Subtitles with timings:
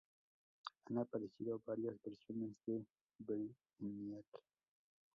[0.85, 2.83] Han aparecido varias versiones de
[3.19, 4.25] Brainiac.